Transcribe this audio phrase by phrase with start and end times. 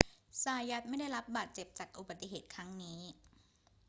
[0.41, 2.99] ซายัตไม่ได้รับบาดเจ็บจากอุบัติเหตุครั้งนี้